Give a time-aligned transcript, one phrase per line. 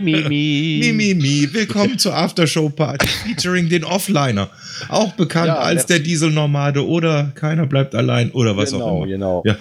[0.00, 0.78] mi, mi.
[0.80, 1.48] Mi, mi, mi.
[1.52, 4.48] Willkommen zur Aftershow-Party featuring den Offliner.
[4.88, 9.06] Auch bekannt Ja, als der- Dieselnomade oder Keiner bleibt allein oder was genau, auch immer.
[9.06, 9.42] genau.
[9.46, 9.56] Ja.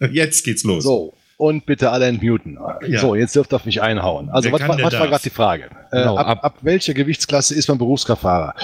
[0.12, 0.84] Jetzt geht's los.
[0.84, 2.58] So, und bitte alle entmuten.
[2.86, 3.00] Ja.
[3.00, 4.28] So, jetzt dürft ihr auf mich einhauen.
[4.30, 5.64] Also, Wer was, was war gerade die Frage?
[5.90, 8.54] Äh, Genau, ab, ab- ab welcher Gewichtsklasse ist man Berufskraftfahrer?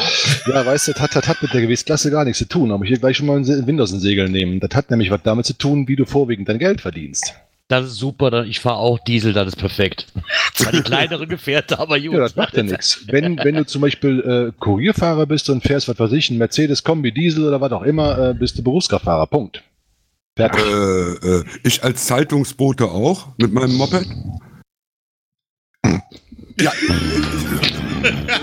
[0.47, 2.71] ja, weißt du, das hat, das hat mit der Gewichtsklasse gar nichts zu tun.
[2.73, 4.61] Aber ich will gleich schon mal ein Windows in Segel nehmen.
[4.61, 7.35] Das hat nämlich was damit zu tun, wie du vorwiegend dein Geld verdienst.
[7.69, 10.07] Das ist super, dann- ich fahre auch Diesel, das ist perfekt.
[10.55, 12.13] Zwar die kleinere Gefährte, aber gut.
[12.13, 13.01] Ja, das macht ja nichts.
[13.09, 16.85] Wenn, wenn du zum Beispiel äh, Kurierfahrer bist und fährst, was weiß ich, ein Mercedes
[16.85, 19.27] Kombi Diesel oder was auch immer, äh, bist du Berufskraftfahrer.
[19.27, 19.63] Punkt.
[20.37, 20.65] Fertig.
[20.65, 24.07] Äh, äh, ich als Zeitungsbote auch mit meinem Moped.
[26.61, 26.73] Ja.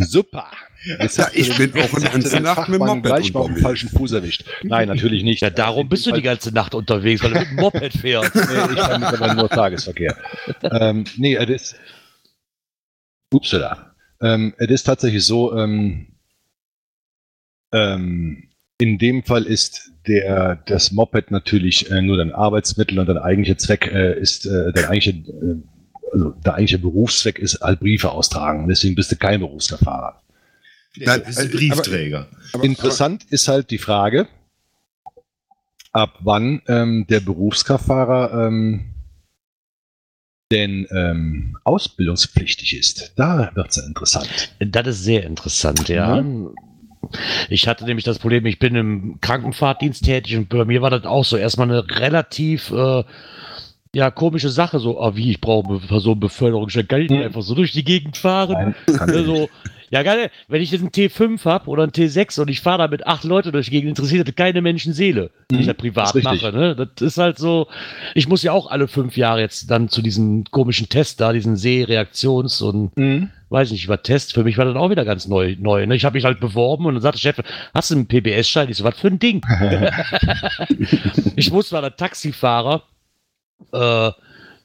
[0.00, 0.46] Super.
[0.86, 3.54] Jetzt Ja, ich bin auch ganzen den Nacht mit dem Moped gleich mal auf den
[3.56, 3.62] unterwegs.
[3.62, 4.44] falschen Fuß erwischt.
[4.62, 5.40] Nein, natürlich nicht.
[5.42, 8.34] Ja, darum bist du die ganze Nacht unterwegs, weil du mit dem Moped fährst.
[8.34, 8.42] Nee,
[8.74, 10.16] ich fahre mittlerweile nur Tagesverkehr.
[10.62, 11.76] ähm, nee, es ist.
[13.32, 13.94] Upsala.
[14.22, 16.06] Ähm, es ist tatsächlich so, ähm,
[17.72, 23.18] ähm, in dem Fall ist der, das Moped natürlich äh, nur dein Arbeitsmittel und dein
[23.18, 25.56] eigentlicher Zweck äh, ist, äh, dein eigentlicher, äh,
[26.12, 28.68] also der eigentliche Berufszweck ist halt Briefe austragen.
[28.68, 30.22] Deswegen bist du kein Berufsfahrer.
[30.96, 32.28] Nein, ist äh, ein Briefträger.
[32.52, 34.28] Aber- Interessant ist halt die Frage,
[35.92, 38.92] ab wann ähm, der Berufskraftfahrer ähm,
[40.52, 43.12] denn ähm, ausbildungspflichtig ist.
[43.16, 44.54] Da wird es ja interessant.
[44.60, 46.24] Das ist sehr interessant, ja.
[47.48, 51.04] Ich hatte nämlich das Problem, ich bin im Krankenfahrtdienst tätig und bei mir war das
[51.04, 53.04] auch so erstmal eine relativ äh,
[53.94, 57.26] ja, komische Sache, so, ah, wie, ich brauche eine Personenbeförderung, ich kann ich nicht Hm.
[57.26, 58.74] einfach so durch die Gegend fahren.
[58.86, 59.48] Nein, kann Ne, ich so,
[59.90, 62.88] ja, geil, wenn ich jetzt einen T5 habe oder einen T6 und ich fahre da
[62.88, 66.08] mit acht Leuten durch die Gegend, interessiert das keine Menschenseele, wenn ich Mhm, das privat
[66.08, 66.42] ist richtig.
[66.42, 66.52] mache.
[66.56, 66.74] Ne?
[66.74, 67.68] Das ist halt so,
[68.14, 71.56] ich muss ja auch alle fünf Jahre jetzt dann zu diesem komischen Test da, diesen
[71.56, 73.30] Sehreaktions- und Mhm.
[73.48, 74.32] weiß nicht, war Test.
[74.34, 75.56] Für mich war das auch wieder ganz neu.
[75.58, 75.94] neu ne?
[75.94, 78.68] Ich habe mich halt beworben und dann sagte der Chef, hast du einen PBS-Schein?
[78.68, 79.40] Ich so, was für ein Ding?
[81.36, 82.82] ich muss mal der Taxifahrer
[83.72, 84.10] äh,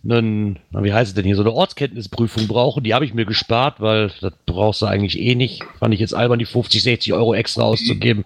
[0.04, 2.84] einen, wie heißt es denn hier, so eine Ortskenntnisprüfung brauchen.
[2.84, 5.64] Die habe ich mir gespart, weil das brauchst du eigentlich eh nicht.
[5.80, 8.26] Fand ich jetzt albern, die 50, 60 Euro extra auszugeben.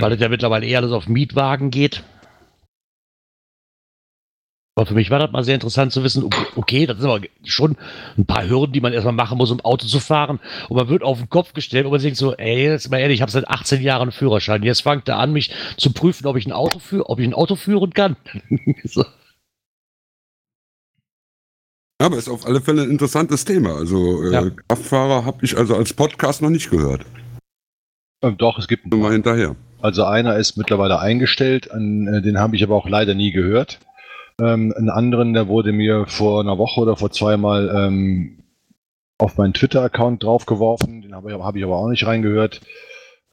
[0.00, 2.02] weil es ja mittlerweile eher alles auf Mietwagen geht.
[4.76, 7.76] Aber für mich war das mal sehr interessant zu wissen, okay, das sind aber schon
[8.18, 10.40] ein paar Hürden, die man erstmal machen muss, um Auto zu fahren.
[10.68, 13.16] Und man wird auf den Kopf gestellt und man denkt so, ey, jetzt mal ehrlich,
[13.16, 14.64] ich habe seit 18 Jahren einen Führerschein.
[14.64, 17.54] Jetzt fängt er an, mich zu prüfen, ob ich ein Auto ob ich ein Auto
[17.54, 18.16] führen kann.
[18.84, 19.04] so.
[21.98, 23.76] Aber ist auf alle Fälle ein interessantes Thema.
[23.76, 24.50] Also äh, Ja.
[24.68, 27.06] Kraftfahrer habe ich also als Podcast noch nicht gehört.
[28.22, 29.54] Ähm, doch, es gibt mal hinterher.
[29.80, 33.80] Also einer ist mittlerweile eingestellt, an, äh, den habe ich aber auch leider nie gehört.
[34.40, 38.42] Ähm, einen anderen, der wurde mir vor einer Woche oder vor zweimal ähm,
[39.18, 41.02] auf meinen Twitter-Account draufgeworfen.
[41.02, 42.60] Den habe ich, hab ich aber auch nicht reingehört.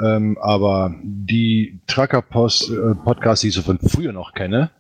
[0.02, 4.72] Ähm, aber die Trucker-Podcasts, die ich so von früher noch kenne,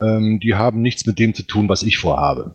[0.00, 2.54] ähm, die haben nichts mit dem zu tun, was ich vorhabe.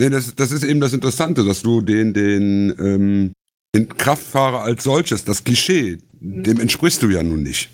[0.00, 3.32] Nee, das, das ist eben das Interessante, dass du den, den, ähm,
[3.74, 7.68] den Kraftfahrer als solches, das Klischee, dem entsprichst du ja nun nicht.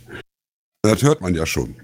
[0.82, 1.76] Das hört man ja schon.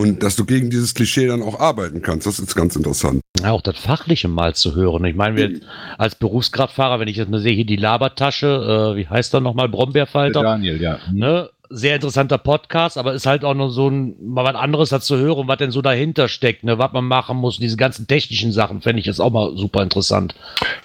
[0.00, 3.20] Und dass du gegen dieses Klischee dann auch arbeiten kannst, das ist ganz interessant.
[3.40, 5.04] Ja, auch das Fachliche mal zu hören.
[5.04, 5.60] Ich meine, wir
[5.98, 9.68] als Berufskraftfahrer, wenn ich jetzt mal sehe, hier die Labertasche, äh, wie heißt er nochmal,
[9.68, 11.00] Brombeerfalter, Daniel, ja.
[11.12, 11.50] ne?
[11.74, 15.48] Sehr interessanter Podcast, aber ist halt auch noch so ein, mal was anderes dazu hören,
[15.48, 16.76] was denn so dahinter steckt, ne?
[16.78, 20.34] was man machen muss, diese ganzen technischen Sachen, fände ich jetzt auch mal super interessant.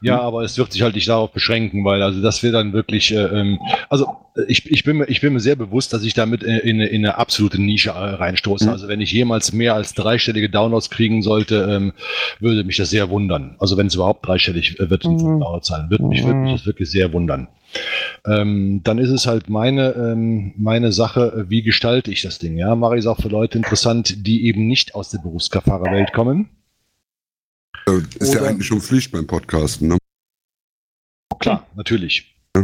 [0.02, 3.14] Ja, aber es wird sich halt nicht darauf beschränken, weil also das wird dann wirklich,
[3.14, 3.60] äh, ähm,
[3.90, 4.08] also
[4.48, 6.88] ich, ich, bin mir, ich bin mir sehr bewusst, dass ich damit äh, in, eine-
[6.88, 8.66] in eine absolute Nische äh, reinstoße.
[8.68, 8.72] Mhm.
[8.72, 11.94] Also wenn ich jemals mehr als dreistellige Downloads kriegen sollte, ähm,
[12.40, 13.56] würde mich das sehr wundern.
[13.60, 15.42] Also wenn es überhaupt dreistellig wird Mhm.
[15.90, 17.48] Würde mich, würde mich das wirklich sehr wundern.
[18.26, 22.58] Ähm, dann ist es halt meine, ähm, meine Sache, äh, wie gestalte ich das Ding?
[22.58, 26.50] Ja, mache ich es auch für Leute interessant, die eben nicht aus der Berufskraftfahrerwelt kommen.
[27.88, 29.98] Äh, ist ja Oder- eigentlich schon Pflicht beim Podcasten, ne?
[31.40, 32.36] Klar, natürlich.
[32.56, 32.64] Ja,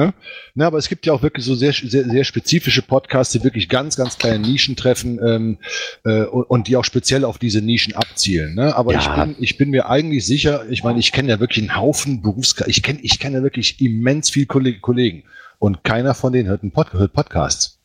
[0.00, 0.12] Also,
[0.54, 3.68] Na, aber es gibt ja auch wirklich so sehr, sehr, sehr spezifische Podcasts, die wirklich
[3.68, 5.58] ganz, ganz kleine Nischen treffen ähm,
[6.04, 8.54] äh, und, und die auch speziell auf diese Nischen abzielen.
[8.54, 8.74] Ne?
[8.76, 9.00] Aber Ja.
[9.00, 12.22] ich, bin, ich bin mir eigentlich sicher, ich meine, ich kenne ja wirklich einen Haufen
[12.22, 12.54] Berufs...
[12.66, 15.24] Ich kenne ich kenne ja wirklich immens viel Kolleg Kollegen
[15.58, 17.78] und keiner von denen hört einen Pod hört Podcasts.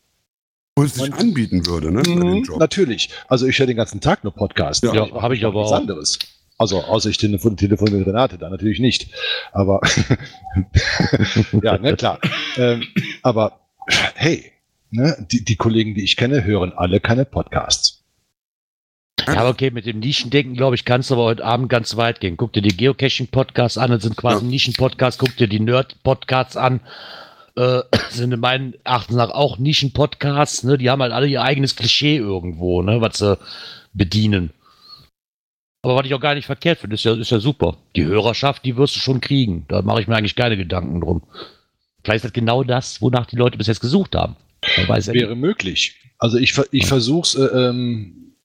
[0.76, 2.02] wo es sich Und- anbieten würde, ne?
[2.08, 2.60] Mhm, Job.
[2.60, 3.10] natürlich.
[3.28, 4.82] Also ich höre den ganzen Tag nur Podcasts.
[4.86, 5.78] Ja, mache hab ich aber nichts auch.
[5.78, 6.20] anderes.
[6.62, 9.08] Also außer ich telefon, telefon mit Renate, da natürlich nicht.
[9.52, 9.82] Aber
[11.64, 12.20] ja, ne, klar.
[12.56, 12.84] Ähm,
[13.24, 13.62] aber
[14.14, 14.52] hey,
[14.92, 18.04] ne, die, die Kollegen, die ich kenne, hören alle keine Podcasts.
[19.26, 22.20] Ja, aber okay, mit dem Nischendenken, glaube ich, kannst du aber heute Abend ganz weit
[22.20, 22.38] gehen.
[22.38, 24.52] Guck dir die Geocaching-Podcasts an, das sind quasi Ja.
[24.52, 25.18] Nischen-Podcasts.
[25.18, 26.82] Guck dir die Nerd-Podcasts an,
[27.56, 27.82] äh,
[28.12, 30.64] sind in meinen Erachtens nach auch Nischen-Podcasts.
[30.64, 30.78] Ne?
[30.78, 33.02] Die haben halt alle ihr eigenes Klischee irgendwo, ne?
[33.02, 33.40] was sie
[33.94, 34.54] bedienen.
[35.84, 37.78] Aber was ich auch gar nicht verkehrt finde, ist ja, ist ja super.
[37.96, 39.66] Die Hörerschaft, die wirst du schon kriegen.
[39.68, 41.24] Da mache ich mir eigentlich keine Gedanken drum.
[42.04, 44.36] Vielleicht ist das genau das, wonach die Leute bis jetzt gesucht haben.
[44.88, 45.98] Weiß ja Wäre möglich.
[46.20, 48.36] Also ich, ich versuche es äh, ähm,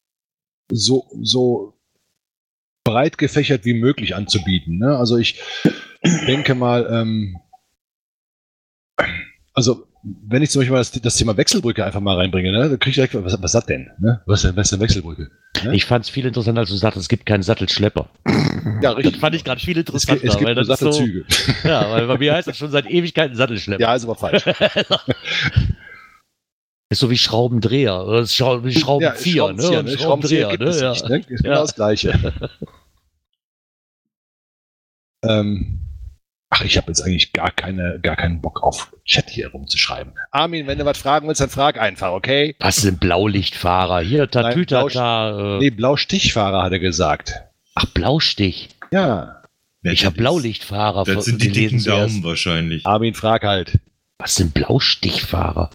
[0.71, 1.75] so, so
[2.85, 4.79] breit gefächert wie möglich anzubieten.
[4.79, 4.97] Ne?
[4.97, 5.41] Also ich
[6.27, 7.39] denke mal, ähm,
[9.53, 9.87] also
[10.29, 12.91] wenn ich zum Beispiel mal das, das Thema Wechselbrücke einfach mal reinbringe, ne, dann kriege
[12.91, 13.91] ich direkt, was, was das denn?
[13.99, 14.21] Ne?
[14.27, 15.31] Was, ist denn- was ist denn Wechselbrücke?
[15.73, 18.09] Ich fand es viel interessanter, als du sagtest, es gibt keinen Sattelschlepper.
[18.83, 20.25] Ja, Das fand ich gerade viel Es gibt, interessanter.
[20.29, 21.25] es gibt weil das ist so, Sattelzüge.
[21.65, 23.81] ja, weil bei mir heißt das schon seit Ewigkeiten Sattelschlepper.
[23.83, 24.45] Ja, ist aber falsch.
[26.89, 28.73] Ist so wie Schraubendreher oder Schraubenzieher,
[29.53, 29.61] ne?
[29.61, 29.99] Schraubenzieher, Und ne?
[29.99, 30.91] Schraubenzieher gibt es ja.
[30.91, 31.19] nicht, ne?
[31.19, 31.61] Ist genau Ja.
[31.63, 32.33] das Gleiche.
[35.25, 35.81] ähm,
[36.57, 40.15] ach, ich habe jetzt eigentlich gar, keine, gar keinen Bock auf Chat hier rumzuschreiben.
[40.31, 42.57] Armin, wenn du was fragen willst, dann frag einfach, okay?
[42.61, 44.01] Was sind Blaulichtfahrer?
[44.01, 45.57] Hier, Tatütata.
[45.57, 47.35] Äh, Nee, Blaustichfahrer hat er gesagt.
[47.75, 48.69] ach, Blaustich.
[48.91, 49.43] Ja.
[49.83, 51.83] Ich habe Blaulichtfahrer Das sind die dicken.
[51.85, 52.85] Daumen wahrscheinlich.
[52.87, 53.79] Armin, frag halt.
[54.19, 55.71] Was sind Blaustichfahrer?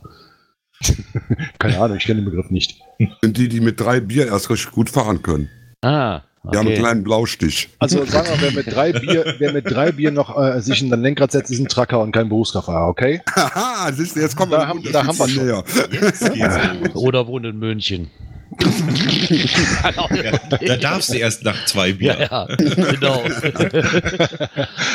[1.59, 2.81] Keine Ahnung, ich kenne den Begriff nicht.
[3.21, 5.49] Sind die, die mit drei Bier erst richtig gut fahren können.
[5.81, 6.79] Ah, Die haben einen okay.
[6.79, 7.69] kleinen Blaustich.
[7.77, 10.89] Also sagen wir, wer mit drei Bier, wer mit drei Bier noch äh, sich in
[10.89, 13.21] den Lenkrad setzt, ist ein Tracker und kein Berufskraftfahrer, okay?
[13.35, 16.93] Haha, siehst du, jetzt kommen Da wir haben- da haben wir schon.
[16.95, 18.09] Oder wohnen in München.
[18.59, 22.17] Ja, da darfst du erst nach zwei Bier.
[22.19, 23.23] Ja, ja, genau.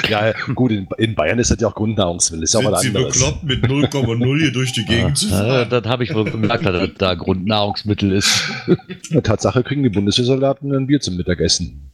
[0.09, 2.83] Ja, gut, in, in Bayern ist das ja auch Grundnahrungsmittel, ist ja auch Sind was
[2.83, 3.15] sie anderes.
[3.15, 5.69] bekloppt, mit 0,0 hier durch die Gegend zu fahren?
[5.69, 8.45] das habe ich wohl gemerkt, dass das da Grundnahrungsmittel ist.
[9.23, 11.91] Tatsache kriegen die Bundeswehrsoldaten ein Bier zum Mittagessen.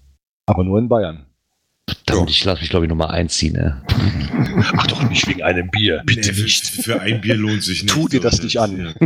[0.47, 1.27] Aber nur in Bayern.
[1.89, 3.55] Verdammt, ich lasse mich, glaube ich, nochmal einziehen.
[3.55, 3.83] Ne?
[4.77, 6.03] Ach doch nicht wegen einem Bier.
[6.07, 7.93] Nee, für, für ein Bier lohnt sich nicht.
[7.93, 8.95] Tu dir das nicht an.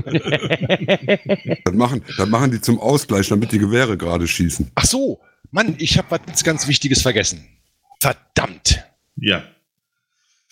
[1.64, 4.70] Das machen, das machen die zum Ausgleich, damit die Gewehre gerade schießen.
[4.74, 5.20] Ach so,
[5.50, 7.44] Mann, ich habe was ganz Wichtiges vergessen.
[8.00, 8.84] Verdammt.
[9.16, 9.42] Ja.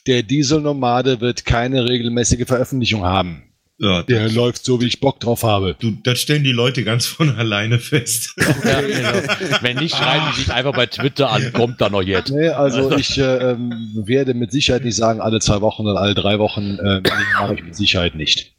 [0.07, 3.54] Der Dieselnomade wird keine regelmäßige Veröffentlichung haben.
[3.79, 5.77] Ja Der läuft so, wie ich Bock drauf habe.
[5.79, 8.35] du, das stellen die Leute ganz von alleine fest.
[8.65, 9.13] Ja, genau.
[9.61, 12.31] Wenn nicht, schreiben die sich einfach bei Twitter an, kommt da noch jetzt.
[12.31, 16.15] Nee, also ich äh, ähm, werde mit Sicherheit nicht sagen, alle zwei Wochen oder alle
[16.15, 17.03] drei Wochen äh,
[17.35, 18.55] mache ich mit Sicherheit nicht.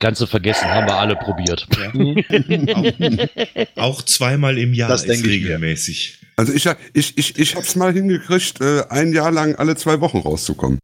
[0.00, 1.66] Kannst du vergessen, haben wir alle probiert.
[3.76, 5.42] auch, auch zweimal im Jahr Das ist denke ich.
[5.42, 6.18] Also regelmäßig.
[6.54, 10.78] ich, ich, ich, ich hab's mal hingekriegt, äh, ein Jahr lang alle zwei Wochen rauszukommen.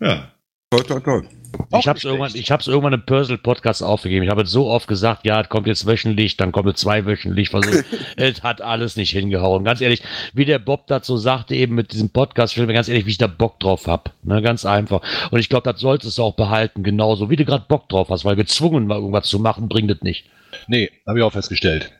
[0.00, 0.30] Ja.
[0.70, 1.28] Toll, toll, toll.
[1.70, 2.44] Auch Ich habe es irgendwann, schlecht.
[2.44, 4.24] ich hab's irgendwann im Personal Podcast aufgegeben.
[4.24, 7.50] Ich habe es so oft gesagt, ja, es kommt jetzt wöchentlich, dann kommt es zweiwöchentlich.
[8.16, 9.64] Es hat alles nicht hingehauen.
[9.64, 10.02] Ganz ehrlich,
[10.34, 13.18] wie der Bob dazu sagte, eben mit diesem Podcast, ich mir ganz ehrlich, wie ich
[13.18, 14.12] da Bock drauf hab.
[14.22, 15.00] Ne, ganz einfach.
[15.30, 18.26] Und ich glaube, das solltest du auch behalten, genauso wie du gerade Bock drauf hast,
[18.26, 20.26] weil gezwungen mal irgendwas zu machen, bringt es nicht.
[20.66, 21.92] Nee, habe ich auch festgestellt.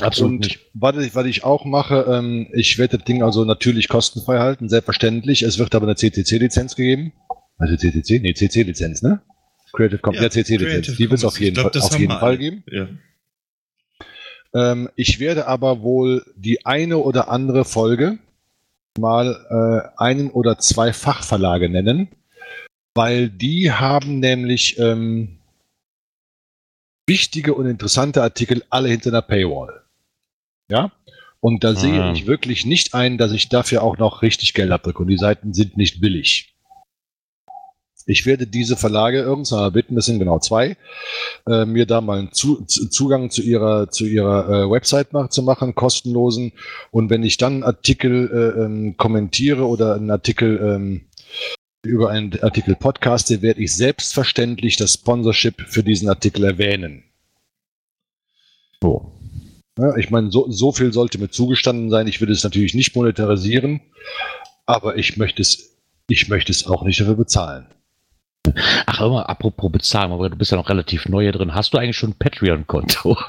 [0.00, 0.60] Absolut und nicht.
[0.72, 4.68] was ich, was ich auch mache, ähm, ich werde das Ding also natürlich kostenfrei halten,
[4.70, 5.42] selbstverständlich.
[5.42, 7.12] Es wird aber eine CCC-Lizenz gegeben.
[7.58, 8.20] Also CCC?
[8.20, 9.20] Nee, CC-Lizenz, ne?
[9.72, 10.86] Creative Commons, ja, CC-Lizenz.
[10.86, 12.38] Creative Die wird es auf jeden, glaub, Fall, auf jeden Fall alle.
[12.38, 12.64] geben.
[12.70, 12.88] Ja.
[14.54, 18.18] Ähm, ich werde aber wohl die eine oder andere Folge
[18.98, 22.08] mal äh, einen oder zwei Fachverlage nennen,
[22.94, 25.38] weil die haben nämlich ähm,
[27.06, 29.82] wichtige und interessante Artikel alle hinter einer Paywall.
[30.70, 30.92] Ja?
[31.40, 32.12] Und da sehe Ah.
[32.12, 35.02] ich wirklich nicht ein, dass ich dafür auch noch richtig Geld abdrücke.
[35.02, 36.54] Und die Seiten sind nicht billig.
[38.08, 40.78] Ich werde diese Verlage irgendwann bitten, das sind genau zwei,
[41.46, 45.42] äh, mir da mal einen zu, Zugang zu ihrer, zu ihrer äh, Website mach, zu
[45.42, 46.52] machen, kostenlosen.
[46.90, 51.02] Und wenn ich dann einen Artikel äh, ähm, kommentiere oder einen Artikel ähm,
[51.84, 57.04] über einen Artikel podcaste, werde ich selbstverständlich das Sponsorship für diesen Artikel erwähnen.
[58.82, 59.12] So.
[59.78, 62.06] Ja, ich meine, so, so viel sollte mir zugestanden sein.
[62.06, 63.82] Ich würde es natürlich nicht monetarisieren,
[64.64, 65.76] aber ich möchte es,
[66.08, 67.66] ich möchte es auch nicht dafür bezahlen.
[68.86, 71.54] Ach, immer apropos bezahlen, aber du bist ja noch relativ neu hier drin.
[71.54, 73.16] Hast du eigentlich schon ein Patreon-Konto?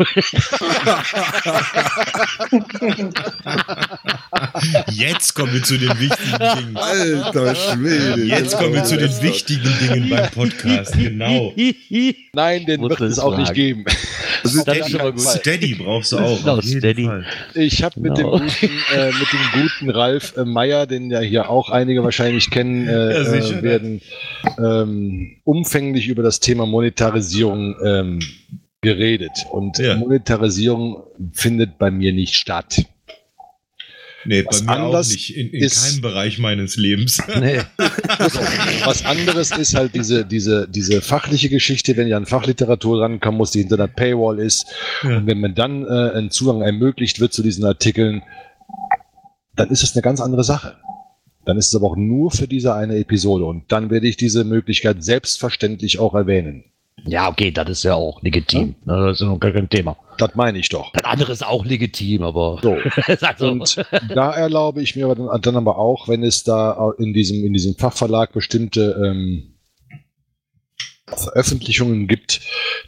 [4.92, 6.78] Jetzt kommen wir zu den wichtigen Dingen.
[6.78, 8.24] Alter Schwede.
[8.24, 10.94] Jetzt kommen wir zu den wichtigen Dingen beim Podcast.
[10.94, 11.54] Genau.
[12.34, 13.86] Nein, den wird es auch nicht geben.
[14.44, 15.22] Mal gut.
[15.22, 16.40] Steady brauchst du auch.
[16.40, 17.10] Genau, Steady.
[17.56, 18.38] Ich habe mit, Genau.
[18.40, 18.66] dem guten,
[18.96, 23.14] äh, mit dem guten Ralf äh, Meyer, den ja hier auch einige wahrscheinlich kennen äh,
[23.14, 23.60] Ja, sicher.
[23.60, 24.02] äh, werden,
[24.58, 28.20] ähm, umfänglich über das Thema Monetarisierung ähm,
[28.82, 29.96] geredet und Ja.
[29.98, 31.04] Monetarisierung
[31.34, 32.84] findet bei mir nicht statt.
[34.26, 35.36] Nee, Was bei mir auch anders nicht.
[35.36, 37.22] In, in ist- keinem Bereich meines Lebens.
[37.40, 37.62] Nee.
[38.86, 43.52] Was anderes ist halt diese, diese, diese fachliche Geschichte, wenn ich an Fachliteratur rankommen muss,
[43.52, 44.66] die hinter der Paywall ist.
[45.04, 45.18] Ja.
[45.18, 48.24] Und wenn mir dann äh, ein Zugang ermöglicht wird zu diesen Artikeln,
[49.56, 50.78] dann ist es eine ganz andere Sache.
[51.46, 53.46] Dann ist es aber auch nur für diese eine Episode.
[53.46, 56.66] Und dann werde ich diese Möglichkeit selbstverständlich auch erwähnen.
[57.10, 58.76] Ja, okay, das ist ja auch legitim.
[58.86, 59.98] Ne, Das ist noch gar kein Thema.
[60.18, 60.92] Das meine ich doch.
[60.94, 62.60] Das andere ist auch legitim, aber.
[62.62, 62.78] So.
[63.18, 63.48] Sag so.
[63.48, 67.44] Und da erlaube ich mir aber dann, dann aber auch, wenn es da in diesem,
[67.46, 69.54] in diesem Fachverlag bestimmte ähm,
[71.18, 72.42] Veröffentlichungen gibt,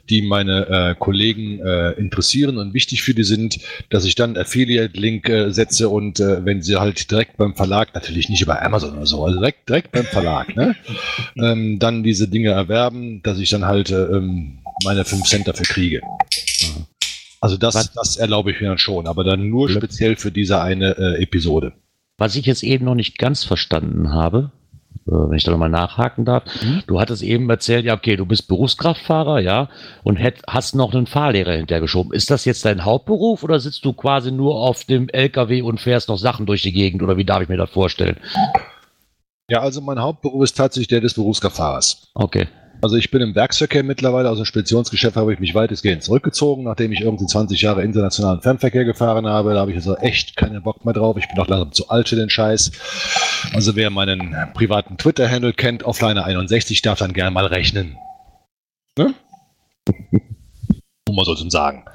[0.10, 3.60] die meine äh, Kollegen äh, interessieren und wichtig für die sind,
[3.90, 8.30] dass ich dann Affiliate-Link äh, setze und äh, wenn sie halt direkt beim Verlag, natürlich
[8.30, 10.75] nicht über Amazon oder so, also direkt, direkt beim Verlag, ne,
[11.38, 15.66] ähm, dann diese Dinge erwerben, dass ich dann halt äh, ähm, meine 5 Cent dafür
[15.66, 16.01] kriege.
[17.40, 20.62] Also das, Was- das erlaube ich mir dann schon, aber dann nur speziell für diese
[20.62, 21.74] eine äh, Episode.
[22.18, 24.51] Was ich jetzt eben noch nicht ganz verstanden habe,
[25.06, 26.84] wenn ich da nochmal nachhaken darf, Mhm.
[26.88, 29.70] du hattest eben erzählt, ja, okay, du bist Berufskraftfahrer, ja,
[30.04, 32.14] und hätt, hast noch einen Fahrlehrer hintergeschoben.
[32.14, 36.08] Ist das jetzt dein Hauptberuf oder sitzt du quasi nur auf dem LKW und fährst
[36.10, 38.18] noch Sachen durch die Gegend oder wie darf ich mir das vorstellen?
[39.50, 42.10] Ja, also mein Hauptberuf ist tatsächlich der des Berufskraftfahrers.
[42.14, 42.48] Okay.
[42.84, 46.92] Also ich bin im Werksverkehr mittlerweile, aus dem Speditionsgeschäft habe ich mich weitestgehend zurückgezogen, nachdem
[46.92, 49.54] ich irgendwie 20 Jahre internationalen Fernverkehr gefahren habe.
[49.54, 51.16] Da habe ich also echt keinen Bock mehr drauf.
[51.18, 52.72] Ich bin auch langsam zu alt für den Scheiß.
[53.54, 57.98] Also wer meinen privaten Twitter-Handle kennt, Offliner61, darf dann gerne mal rechnen.
[58.98, 59.14] Ne?
[61.08, 61.86] Mal so zu sagen.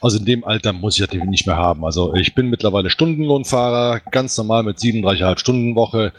[0.00, 1.84] Also in dem Alter muss ich das nicht mehr haben.
[1.84, 6.14] Also ich bin mittlerweile Stundenlohnfahrer, ganz normal mit 37,5 Stunden Woche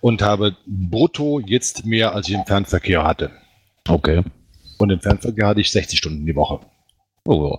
[0.00, 3.30] und habe brutto jetzt mehr, als ich im Fernverkehr hatte.
[3.88, 4.22] Okay.
[4.78, 6.60] Und im Fernverkehr hatte ich 60 Stunden die Woche.
[7.24, 7.56] Oh,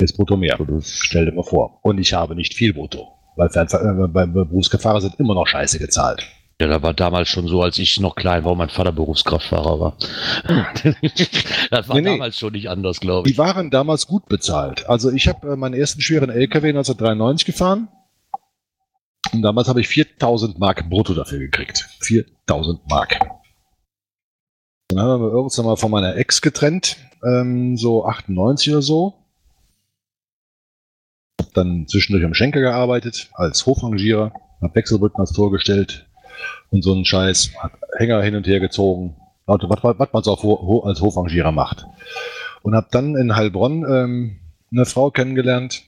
[0.00, 0.56] Jetzt brutto mehr.
[0.58, 0.64] ja.
[0.64, 1.80] Das- Stell dir mal vor.
[1.82, 3.08] Und ich habe nicht viel brutto.
[3.36, 6.26] Weil Fernver äh, bei Berufsfahrer sind immer noch scheiße gezahlt.
[6.60, 9.78] Ja, da war damals schon so, als ich noch klein war und mein Vater Berufskraftfahrer
[9.78, 9.96] war.
[11.70, 12.10] das war Nee, nee.
[12.10, 13.34] damals schon nicht anders, glaube ich.
[13.34, 14.88] Die waren damals gut bezahlt.
[14.88, 17.88] Also ich habe äh, meinen ersten schweren LKW 1993 gefahren.
[19.32, 21.88] Und damals habe ich 4000 Mark brutto dafür gekriegt.
[22.00, 23.18] 4000 Mark.
[24.88, 26.96] Dann haben wir irgendwann mal von meiner Ex getrennt.
[27.22, 29.14] Ähm, so 98 oder so.
[31.40, 34.32] Hab dann zwischendurch am Schenker gearbeitet, als Hofrangierer.
[34.62, 36.06] Hab Wechselbrücken als Tor gestellt.
[36.70, 37.50] Und so einen Scheiß.
[37.58, 39.16] Hab Hänger hin und her gezogen.
[39.46, 41.86] Was, was, was man so Ho- als Hofrangierer macht.
[42.62, 44.36] Und habe dann in Heilbronn ähm,
[44.72, 45.84] eine Frau kennengelernt.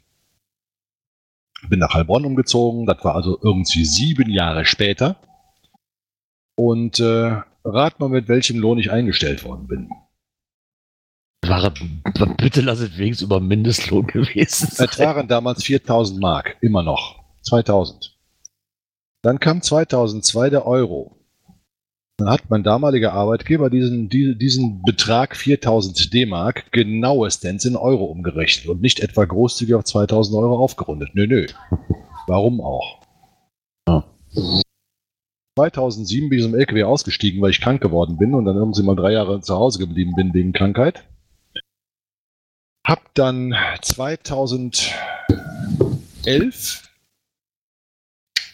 [1.69, 2.87] Bin nach Heilbronn umgezogen.
[2.87, 5.16] Das war also irgendwie sieben Jahre später.
[6.54, 9.90] Und äh, rat mal, mit welchem Lohn ich eingestellt worden bin.
[11.47, 11.73] War,
[12.37, 14.88] bitte lass es wenigstens über Mindestlohn gewesen sein.
[14.90, 17.25] Es waren damals 4000 Mark, immer noch.
[17.43, 18.17] 2000.
[19.23, 21.17] Dann kam 2002 der Euro.
[22.19, 28.69] Dann hat mein damaliger Arbeitgeber diesen, die, diesen Betrag 4000 D-Mark genauestens in Euro umgerechnet
[28.69, 31.14] und nicht etwa großzügig auf 2000 Euro aufgerundet.
[31.14, 31.47] Nö, nö.
[32.26, 33.00] Warum auch?
[33.88, 34.05] Ja.
[35.57, 38.97] 2007 bin ich aus LKW ausgestiegen, weil ich krank geworden bin und dann irgendwie mal
[38.97, 41.04] drei Jahre zu Hause geblieben bin wegen Krankheit.
[42.87, 44.90] Hab dann 2011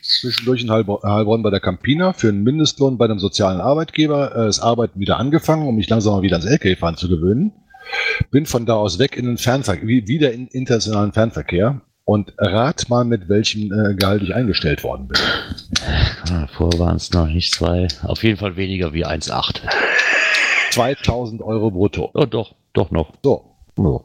[0.02, 4.46] zwischendurch in Heilbronn, Heilbronn bei der Campina für einen Mindestlohn bei einem sozialen Arbeitgeber äh,
[4.46, 7.52] das Arbeiten wieder angefangen, um mich langsam mal wieder ans LKW-Fahren zu gewöhnen.
[8.30, 13.04] Bin von da aus weg in den Fernverkehr, wieder in internationalen Fernverkehr und rat mal,
[13.04, 15.18] mit welchem äh, Gehalt ich eingestellt worden bin.
[16.32, 17.88] Ah, Vorher waren es noch nicht zwei.
[18.04, 19.60] Auf jeden Fall weniger wie 1,8.
[20.70, 22.10] 2000 Euro brutto.
[22.14, 23.12] Oh, doch, doch noch.
[23.22, 24.00] So, Oh.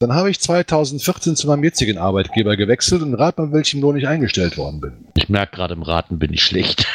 [0.00, 4.06] Dann habe ich 2014 zu meinem jetzigen Arbeitgeber gewechselt und rat mal, welchem Lohn ich
[4.08, 4.92] eingestellt worden bin.
[5.16, 6.86] Ich merke gerade im Raten bin ich schlecht.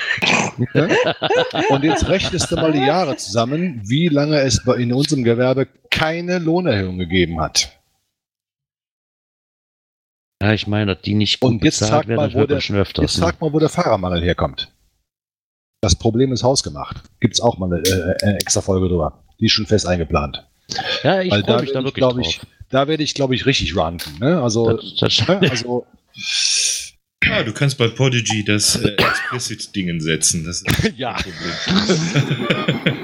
[1.70, 5.68] Und jetzt rechnest du mal die Jahre zusammen, wie lange es bei- in unserem Gewerbe
[5.92, 7.73] keine Lohnerhöhung gegeben hat.
[10.44, 12.56] Ja, ich meine, dass die nicht gut Und jetzt bezahlt werden, mal, das wo der-
[12.58, 13.04] man schon öfters.
[13.04, 13.24] Jetzt ne?
[13.28, 14.70] frag mal, wo der Fahrermangel herkommt.
[15.82, 16.98] Das Problem ist hausgemacht.
[17.22, 19.24] Gibt es auch mal eine, äh, eine extra Folge drüber.
[19.40, 20.46] Die ist schon fest eingeplant.
[21.04, 22.22] Ja, ich freue da mich da ich, wirklich glaub drauf.
[22.28, 24.18] ich, da werde ich, glaube ich, richtig ranten.
[24.20, 24.42] Ne?
[24.42, 25.40] Also, das, das, ne?
[25.50, 25.86] also
[27.32, 30.44] Ah, du kannst bei Podigy das äh, Explicit-Dingen setzen.
[30.44, 31.16] Das ist Ja.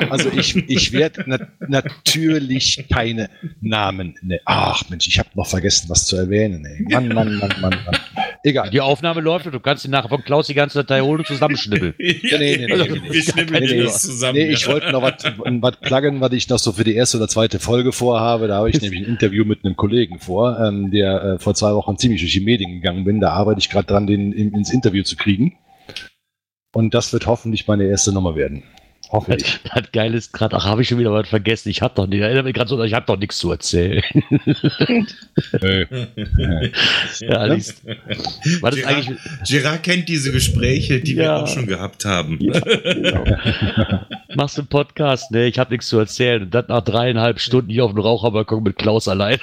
[0.10, 3.30] Also ich, ich werde na natürlich keine
[3.62, 4.16] Namen.
[4.22, 6.66] Ne Ach Mensch, ich habe noch vergessen, was zu erwähnen.
[6.66, 6.84] Ey.
[6.90, 7.98] Mann, Mann, Mann, Mann, Mann.
[8.44, 8.70] Egal.
[8.70, 11.28] Die Aufnahme läuft und du kannst die nachher von Klaus die ganze Datei holen und
[11.28, 11.94] zusammenschnibbeln.
[12.00, 14.38] ja, nee, nee, nee, wir nee, wir schnibbeln nee, nee, das zusammen.
[14.38, 17.28] Nee, ich wollte noch was was pluggen, was ich noch so für die erste oder
[17.28, 18.48] zweite Folge vorhabe.
[18.48, 21.74] Da habe ich nämlich ein Interview mit einem Kollegen vor, ähm, der äh, vor zwei
[21.74, 23.20] Wochen ziemlich durch die Medien gegangen bin.
[23.20, 25.58] Da arbeite ich gerade dran, den in, ins Interview zu kriegen.
[26.72, 28.64] Und das wird hoffentlich meine erste Nummer werden.
[29.12, 29.60] Hoffe ich.
[29.74, 31.70] Das Geile ist gerade, ach, habe ich schon wieder was vergessen.
[31.70, 34.04] Ich habe doch nicht, erinnere mich gerade so, ich habe doch nichts zu erzählen.
[35.62, 35.86] Nö.
[37.22, 37.50] ja.
[37.50, 37.84] Was ist
[38.62, 39.18] Gerard, eigentlich.
[39.48, 41.38] Gerard kennt diese Gespräche, die wir Ja.
[41.42, 42.38] auch schon gehabt haben.
[42.40, 43.24] Ja, genau.
[44.36, 45.32] Machst du einen Podcast?
[45.32, 46.44] Ne, ich habe nichts zu erzählen.
[46.44, 49.40] Und dann nach dreieinhalb Stunden hier auf dem Raucherbalkon mit Klaus allein.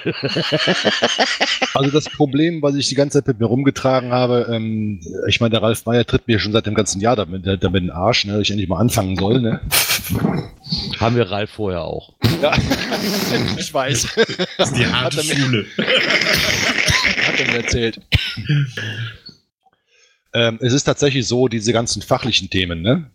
[1.75, 5.50] Also das Problem, was ich die ganze Zeit mit mir rumgetragen habe, ähm, ich meine,
[5.50, 8.25] der Ralf Meyer tritt mir schon seit dem ganzen Jahr damit, damit in den Arsch,
[8.25, 9.40] ne, dass ich endlich mal anfangen soll.
[9.40, 9.55] Ne?
[11.00, 12.14] Haben wir Ralf vorher auch.
[12.42, 12.56] Ja,
[13.58, 14.08] ich weiß.
[14.58, 15.66] Das ist die harte Hat er mir- Schule.
[15.76, 18.00] Hat er mir erzählt.
[20.34, 23.10] ähm, es ist tatsächlich so, diese ganzen fachlichen Themen, ne,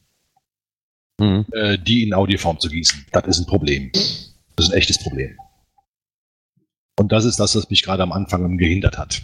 [1.19, 1.45] Mhm.
[1.51, 3.91] äh, die in Audioform zu gießen, das ist ein Problem.
[4.55, 5.38] Das ist ein echtes Problem.
[6.98, 9.21] Und das ist das, was mich gerade am Anfang gehindert hat.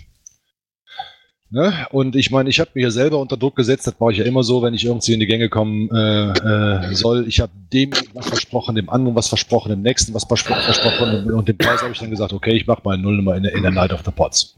[1.49, 1.87] Ne?
[1.91, 4.25] Und ich meine, ich habe mir ja selber unter Druck gesetzt, das mache ich ja
[4.25, 7.25] immer so, wenn ich irgendwie in die Gänge kommen äh, äh, soll.
[7.27, 11.47] Ich habe dem was versprochen, dem anderen was versprochen, dem nächsten was verspro versprochen und,
[11.47, 13.61] dem Preis habe ich dann gesagt, okay, ich mache mal eine Nullnummer in, der- in
[13.61, 14.57] der Night of the Pots.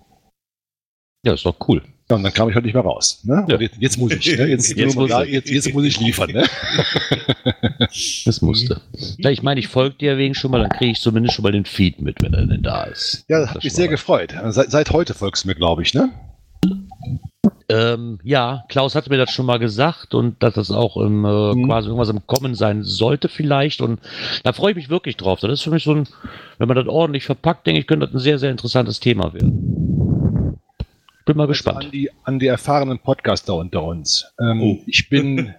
[1.25, 1.81] Ja, ist doch cool.
[2.09, 3.19] Ja, und dann kam ich halt nicht mehr raus.
[3.23, 3.45] Ne?
[3.47, 3.59] Ja.
[3.59, 4.35] Jetzt, jetzt muss ich.
[4.37, 4.47] Ne?
[4.47, 6.31] Jetzt, Jetzt muss da, jetzt, jetzt muss ich liefern.
[6.31, 6.43] Ne?
[8.25, 8.81] Das musste.
[9.17, 11.51] Ja, ich meine, ich folge dir wegen schon mal, dann kriege ich zumindest schon mal
[11.51, 13.25] den Feed mit, wenn er denn da ist.
[13.27, 14.33] Ja, das hat mich sehr gefreut.
[14.49, 15.93] Seit, seit heute folgst du mir, glaube ich.
[15.93, 16.09] Ne?
[17.71, 21.53] Ähm, ja, Klaus hat mir das schon mal gesagt und dass das auch im, äh,
[21.53, 21.65] Mhm.
[21.67, 23.99] quasi irgendwas im Kommen sein sollte vielleicht und
[24.43, 25.39] da freue ich mich wirklich drauf.
[25.39, 26.07] Das ist für mich so ein,
[26.57, 30.57] wenn man das ordentlich verpackt, denke ich, könnte das ein sehr, sehr interessantes Thema werden.
[31.25, 31.85] Bin mal Also gespannt.
[31.85, 34.25] an, die, an die erfahrenen Podcaster unter uns.
[34.41, 34.79] Ähm, Oh.
[34.87, 35.53] Ich bin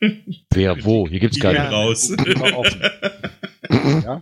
[0.52, 1.08] Wer, wo?
[1.08, 1.70] Hier gibt's Die keine.
[1.70, 2.10] raus.
[4.04, 4.20] ja?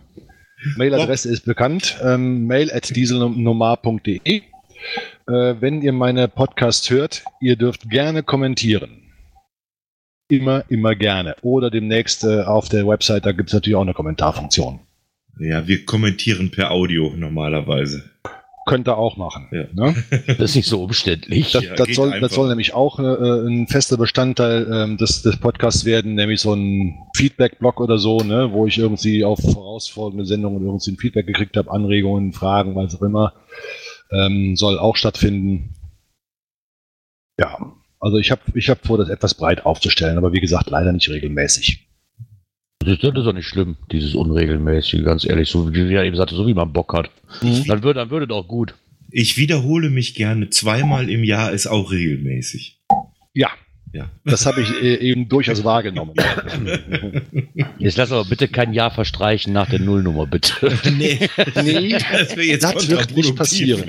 [0.77, 1.97] Mailadresse ist bekannt.
[2.03, 4.41] Ähm, mail at dieselnomar.de.
[5.27, 9.01] Äh, wenn ihr meine Podcasts hört, ihr dürft gerne kommentieren.
[10.27, 11.35] Immer, immer gerne.
[11.41, 14.79] Oder demnächst äh, auf der Website, da gibt es natürlich auch eine Kommentarfunktion.
[15.39, 18.03] Ja, wir kommentieren per Audio normalerweise.
[18.67, 19.47] Könnt ihr auch machen.
[19.51, 19.65] Ja.
[19.73, 19.95] Ne?
[20.39, 21.51] Das ist nicht so umständlich.
[21.51, 25.37] Das, Ja, das, soll, das soll nämlich auch äh, ein fester Bestandteil ähm, des, des
[25.37, 30.65] Podcasts werden, nämlich so ein Feedback-Blog oder so, ne, wo ich irgendwie auf vorausfolgende Sendungen
[30.65, 33.33] irgendwie ein Feedback gekriegt habe, Anregungen, Fragen, was auch immer,
[34.11, 35.73] ähm, soll auch stattfinden.
[37.39, 40.91] Ja, also ich habe ich hab vor, das etwas breit aufzustellen, aber wie gesagt, leider
[40.91, 41.87] nicht regelmäßig.
[42.79, 45.49] Das ist, das ist doch nicht schlimm, dieses Unregelmäßige, ganz ehrlich.
[45.49, 47.09] So wie er eben sagte, so wie man Bock hat.
[47.41, 48.75] Dann würde dann würde doch gut.
[49.09, 50.49] Ich wiederhole mich gerne.
[50.49, 52.79] Zweimal im Jahr ist auch regelmäßig.
[53.33, 53.49] Ja,
[53.95, 54.09] Ja.
[54.25, 56.15] das habe ich äh, eben durchaus wahrgenommen.
[57.79, 60.53] Jetzt lass aber bitte kein Jahr verstreichen nach der Nullnummer, bitte.
[60.97, 61.29] nee,
[61.63, 61.97] Nee,
[62.59, 63.85] das das wird nicht kontraproduktiv.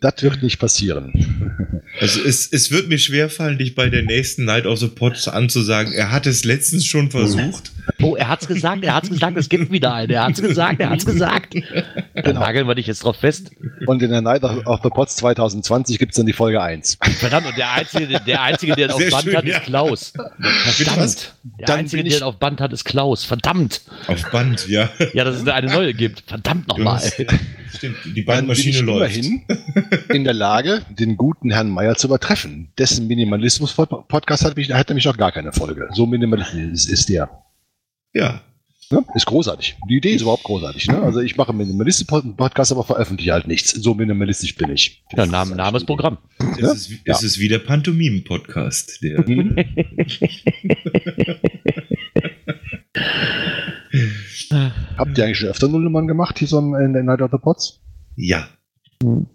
[0.00, 1.80] das wird nicht passieren.
[2.00, 5.92] Also es, es wird mir schwerfallen, dich bei der nächsten Night of the Pots anzusagen.
[5.92, 7.72] Er hat es letztens schon versucht.
[8.02, 10.10] Oh, er hat's gesagt, er hat's gesagt, es gibt wieder einen.
[10.10, 11.54] Er hat's gesagt, er hat's gesagt.
[11.54, 12.40] Dann Genau.
[12.40, 13.50] nageln wir dich jetzt drauf fest.
[13.86, 16.98] Und in der Night of the Pots 2020 gibt es dann die Folge 1.
[17.18, 19.58] Verdammt, und der Einzige, der Einzige, der ihn auf Band schön, hat, ja.
[19.58, 20.12] ist Klaus.
[20.64, 21.34] Verdammt.
[21.58, 23.24] Der Dann Einzige, der auf Band hat, ist Klaus.
[23.24, 23.82] Verdammt.
[24.06, 24.90] Auf Band, ja.
[25.12, 26.22] Ja, dass es eine neue gibt.
[26.26, 27.00] Verdammt nochmal.
[27.00, 27.28] Stimmt,
[27.80, 29.16] die Dann bin ich Bandmaschine läuft.
[29.16, 29.44] immerhin
[30.08, 32.72] in der Lage, den guten Herrn Meyer zu übertreffen.
[32.78, 35.88] Dessen Minimalismus-Podcast hat, mich, hat nämlich noch gar keine Folge.
[35.92, 37.30] So minimalistisch ist der.
[38.12, 38.42] Ja.
[38.92, 39.04] Ne?
[39.14, 39.76] Ist großartig.
[39.88, 40.88] Die Idee ist überhaupt großartig.
[40.88, 41.00] Ne?
[41.00, 43.70] Also ich mache einen Minimalisten-Podcast, aber veröffentliche halt nichts.
[43.70, 45.04] So minimalistisch bin ich.
[45.16, 46.18] Ja, Name, Name ist Programm.
[46.58, 46.72] Ja?
[46.72, 49.00] Es, ist, es ist wie der Pantomimen-Podcast.
[49.02, 49.18] Der,
[54.96, 57.80] Habt ihr eigentlich schon öfter Nullnummern gemacht, hier so in der Night of the Pots?
[58.16, 58.48] ja.
[59.02, 59.26] Hm.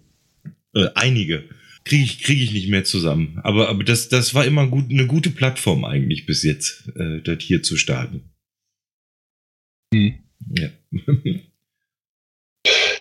[0.76, 1.46] Äh, einige.
[1.86, 3.40] Kriege ich, krieg ich nicht mehr zusammen.
[3.44, 7.42] Aber, aber das, das war immer gut, eine gute Plattform eigentlich bis jetzt, äh, das
[7.42, 8.35] hier zu starten.
[9.96, 10.14] Hm.
[10.56, 10.70] Ja.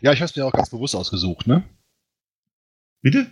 [0.00, 1.46] Ja, ich habe es mir auch ganz bewusst ausgesucht.
[1.46, 1.64] Ne?
[3.00, 3.26] Bitte?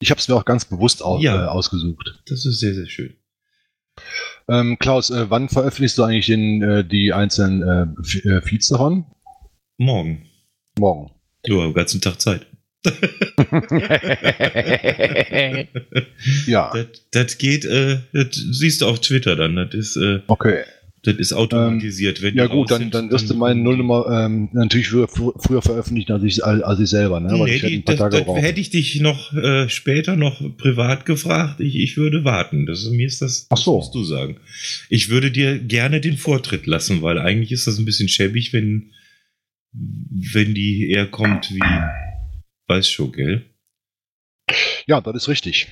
[0.00, 1.44] Ich habe es mir auch ganz bewusst au Ja.
[1.44, 2.22] äh, ausgesucht.
[2.26, 3.14] Das ist sehr, sehr schön.
[4.48, 9.04] Ähm, Klaus, äh, wann veröffentlichst du eigentlich den, äh, die einzelnen äh, äh, Feeds davon?
[9.76, 10.26] Morgen.
[10.78, 11.10] Morgen.
[11.42, 12.46] Du hast den ganzen Tag Zeit.
[16.46, 19.56] Ja, Das, das geht, äh, das siehst du auf Twitter dann.
[19.56, 20.64] Das ist, äh, okay.
[21.04, 22.22] Das ist automatisiert.
[22.22, 26.22] wenn Ja gut, dann, dann wirst du meine Nullnummer ähm, natürlich früher, früher veröffentlichen als
[26.24, 27.28] ich, als ich selber, ne?
[27.38, 30.40] Weil Nee, ich ein paar das, Tage das hätte ich dich noch äh, später noch
[30.56, 31.60] privat gefragt.
[31.60, 32.66] Ich, ich würde warten.
[32.66, 33.76] Das, mir ist das, Ach so.
[33.76, 34.38] musst du sagen.
[34.88, 38.90] Ich würde dir gerne den Vortritt lassen, weil eigentlich ist das ein bisschen schäbig, wenn,
[39.72, 41.60] wenn die eher kommt wie,
[42.68, 43.44] weiß schon, gell?
[44.86, 45.68] Ja, das ist richtig.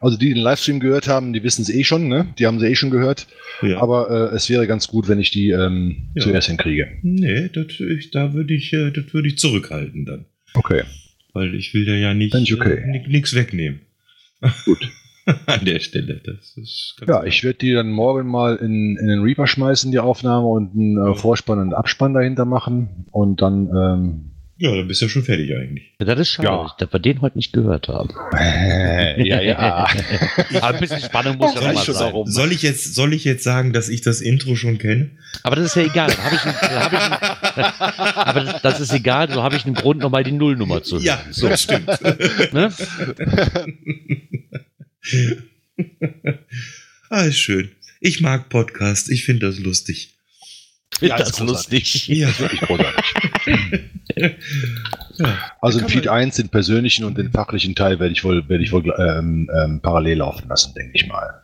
[0.00, 2.28] Also die, die den Livestream gehört haben, die wissen es eh schon, ne?
[2.38, 3.26] Die haben sie eh schon gehört.
[3.62, 3.80] Ja.
[3.80, 6.22] Aber äh, es wäre ganz gut, wenn ich die ähm, Ja.
[6.22, 6.88] zuerst hinkriege.
[7.02, 10.24] nee, das, ich, da würde ich, äh, das würde ich zurückhalten dann.
[10.54, 10.82] Okay.
[11.34, 12.74] Weil ich will dir ja nicht okay.
[12.78, 13.80] äh, nichts wegnehmen.
[14.64, 14.90] Gut.
[15.46, 16.20] An der Stelle.
[16.24, 19.90] Das ist ganz Ja, ich werde die dann morgen mal in, in den Reaper schmeißen,
[19.90, 23.06] die Aufnahme, und einen äh, Vorspann und Abspann dahinter machen.
[23.10, 25.92] Und dann, ähm, Ja, dann bist du ja schon fertig eigentlich.
[26.00, 26.74] Ja, das ist schade, Ja.
[26.78, 28.08] dass wir den heute nicht gehört haben.
[29.22, 29.86] ja, ja.
[30.54, 32.12] Aber ein bisschen Spannung muss ja mal sein.
[32.24, 35.10] soll, ich jetzt, soll ich jetzt sagen, dass ich das Intro schon kenne?
[35.42, 36.08] Aber das ist ja egal.
[36.08, 39.30] Dann hab ich, dann hab ich einen, aber das, das ist egal.
[39.30, 41.04] So habe ich einen Grund, nochmal die Nullnummer zu hören.
[41.04, 41.48] Ja, so.
[41.50, 41.88] das stimmt.
[42.52, 42.72] Ne?
[47.10, 47.70] ah, ist schön.
[48.00, 49.10] Ich mag Podcast.
[49.10, 50.15] Ich finde das lustig.
[51.00, 52.08] Ja, das ist lustig.
[52.08, 52.28] Ja.
[52.38, 53.14] Wirklich großartig.
[54.16, 54.30] ja.
[55.60, 58.64] Also im Feed man- 1, den persönlichen und den fachlichen Teil werde ich wohl, werde
[58.64, 61.42] ich wohl ähm, ähm, parallel laufen lassen, denke ich mal.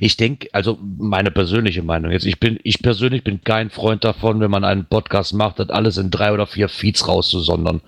[0.00, 4.38] Ich denke, also meine persönliche Meinung jetzt, ich bin, ich persönlich bin kein Freund davon,
[4.40, 7.80] wenn man einen Podcast macht, das alles in drei oder vier Feeds rauszusondern.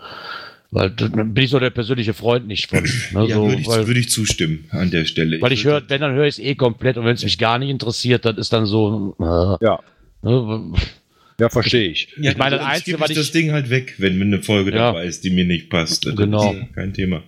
[0.72, 2.84] Weil da bin ich so der persönliche Freund nicht von.
[3.12, 5.40] Ne, Ja, so, würde ich, weil, würde ich zustimmen an der Stelle.
[5.42, 7.58] weil ich höre, wenn, dann höre ich es eh komplett und wenn es mich gar
[7.58, 9.14] nicht interessiert, dann ist dann so.
[9.20, 9.80] Äh, Ja.
[10.22, 10.72] Ne,
[11.38, 12.08] Ja, verstehe ich.
[12.20, 14.92] ja, ich meine, das Einzige, was ich das Ding halt weg, wenn eine Folge Ja.
[14.92, 16.06] dabei ist, die mir nicht passt.
[16.06, 16.52] Das Genau.
[16.52, 17.22] ist kein Thema.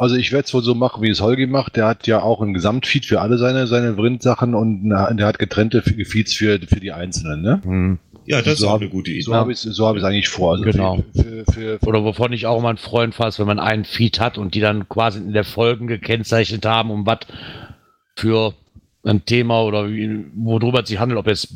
[0.00, 1.74] Also ich werde es wohl so machen, wie es Holgi macht.
[1.76, 5.82] Der hat ja auch ein Gesamtfeed für alle seine, seine Vrind-Sachen und der hat getrennte
[5.82, 7.60] Feeds für, für die Einzelnen, ne?
[7.64, 7.98] hm.
[8.24, 9.22] Ja, das So ist auch hab- eine gute Idee.
[9.22, 10.52] So habe ich es so hab eigentlich vor.
[10.52, 11.02] Also Genau.
[11.14, 13.84] Für, für, für, Oder wovon ich auch mal ein Freund war, ist, wenn man einen
[13.86, 17.20] Feed hat und die dann quasi in der Folgen gekennzeichnet haben, um was
[18.16, 18.54] für
[19.02, 21.54] ein Thema oder wie, worüber es sich handelt, ob jetzt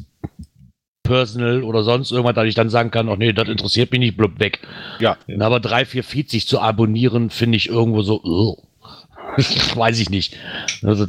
[1.03, 4.17] personal oder sonst irgendwas, dass ich dann sagen kann, ach nee, das interessiert mich nicht,
[4.17, 4.61] blub weg.
[4.99, 5.17] Ja.
[5.27, 8.59] Na, Aber drei, vier Feeds sich zu abonnieren, finde ich irgendwo so, ugh.
[9.77, 10.37] weiß ich nicht.
[10.83, 11.07] Also,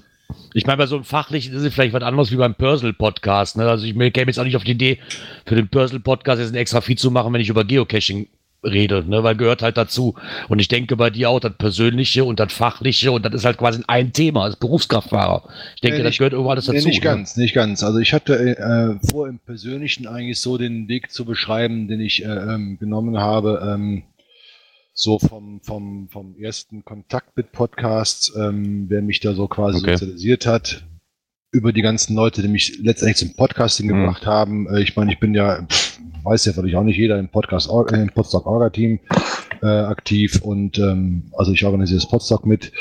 [0.53, 3.57] ich meine, bei so einem fachlichen ist es vielleicht was anderes wie beim Personal-Podcast.
[3.57, 3.67] Ne?
[3.67, 4.99] Also ich mir käme jetzt auch nicht auf die Idee,
[5.45, 8.27] für den Personal-Podcast jetzt ein extra Feed zu machen, wenn ich über Geocaching
[8.63, 9.23] rede, ne?
[9.23, 10.15] weil gehört halt dazu.
[10.49, 13.57] Und ich denke bei dir auch das Persönliche und das Fachliche und das ist halt
[13.57, 15.43] quasi ein Thema als Berufskraftfahrer.
[15.75, 16.87] Ich denke, Nee, das nicht- gehört irgendwo alles Nee, dazu.
[16.87, 17.09] nicht ne?
[17.09, 17.83] ganz, nicht ganz.
[17.83, 22.23] Also ich hatte äh, vor, im Persönlichen eigentlich so den Weg zu beschreiben, den ich
[22.23, 24.03] äh, ähm, genommen habe, ähm,
[24.93, 29.97] so vom, vom, vom ersten Kontakt mit Podcasts, ähm, wer mich da so quasi Okay.
[29.97, 30.83] sozialisiert hat,
[31.53, 33.99] über die ganzen Leute, die mich letztendlich zum Podcasting Mhm.
[34.01, 34.67] gebracht haben.
[34.67, 37.69] Äh, ich meine, ich bin ja, pff, weiß ja vielleicht auch nicht jeder im Podcast,
[37.91, 38.99] im Podstock Orga Team
[39.61, 42.71] äh, aktiv und ähm, also ich organisiere das Podstock mit.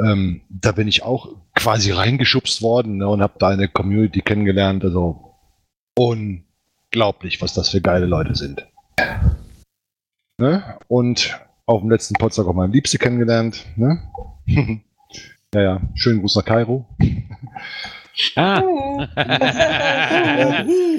[0.00, 4.84] Ähm, da bin ich auch quasi reingeschubst worden ne, und habe da eine Community kennengelernt.
[4.84, 5.34] Also
[5.98, 8.64] unglaublich, was das für geile Leute sind.
[10.38, 10.62] Ne?
[10.88, 13.66] Und auf dem letzten Podstock auch meine Liebste kennengelernt.
[13.76, 14.00] Ne?
[15.54, 16.86] ja, ja, schönen Gruß nach Kairo.
[18.36, 18.60] Ah,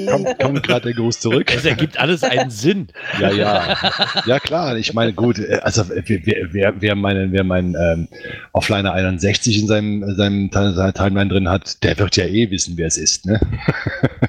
[0.09, 1.51] Kommt, kommt gerade der Gruß zurück.
[1.55, 2.87] es ergibt alles einen Sinn.
[3.19, 3.77] Ja, ja.
[4.25, 4.77] Ja, klar.
[4.77, 8.07] Ich meine, gut, äh, also wer, wer, wer, wer meinen, wer meinen ähm,
[8.53, 12.77] Offliner 61 in seinem, seinem Ti- seiner Timeline drin hat, der wird ja eh wissen,
[12.77, 13.39] wer es ist, ne?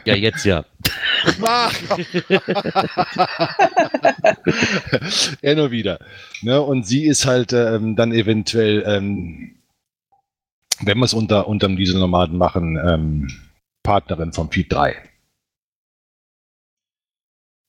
[0.04, 0.64] Ja, jetzt ja.
[5.42, 5.98] er nur wieder.
[6.42, 6.60] Ne?
[6.60, 9.52] Und sie ist halt ähm, dann eventuell, ähm,
[10.84, 13.28] wenn wir es unter unterm Dieselnomaden machen, ähm,
[13.84, 14.96] Partnerin vom Feed 3.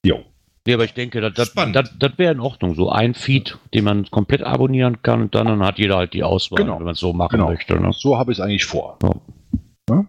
[0.06, 0.24] Jo.
[0.66, 1.76] Nee, aber ich denke, das, das, Spannend.
[1.76, 2.76] das, das wäre in Ordnung.
[2.76, 6.24] So ein Feed, den man komplett abonnieren kann und dann, dann hat jeder halt die
[6.24, 6.78] Auswahl, Genau.
[6.78, 7.50] wenn man es so machen Genau.
[7.50, 7.80] möchte.
[7.80, 7.92] Ne?
[7.94, 8.98] So habe ich es eigentlich vor.
[9.04, 9.12] Ja.
[9.90, 10.06] Ja?